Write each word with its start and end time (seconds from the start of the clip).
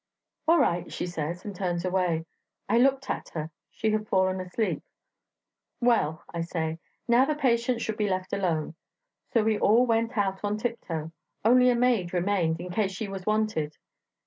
'All 0.47 0.57
right,' 0.57 0.91
she 0.91 1.05
says, 1.05 1.45
and 1.45 1.55
turns 1.55 1.85
away. 1.85 2.25
I 2.67 2.79
looked 2.79 3.07
at 3.07 3.29
her; 3.35 3.51
she 3.69 3.91
had 3.91 4.07
fallen 4.07 4.39
asleep. 4.41 4.81
'Well,' 5.79 6.23
I 6.33 6.41
say, 6.41 6.79
'now 7.07 7.25
the 7.25 7.35
patient 7.35 7.81
should 7.81 7.97
be 7.97 8.09
left 8.09 8.33
alone.' 8.33 8.73
So 9.31 9.43
we 9.43 9.59
all 9.59 9.85
went 9.85 10.17
out 10.17 10.43
on 10.43 10.57
tiptoe; 10.57 11.11
only 11.45 11.69
a 11.69 11.75
maid 11.75 12.15
remained, 12.15 12.59
in 12.59 12.71
case 12.71 12.89
she 12.93 13.07
was 13.09 13.27
wanted. 13.27 13.77